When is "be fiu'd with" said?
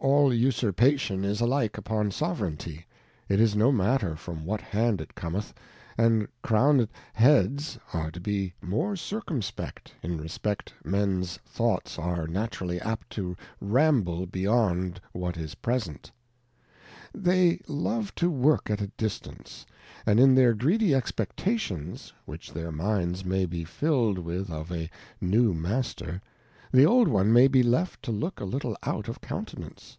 23.46-24.48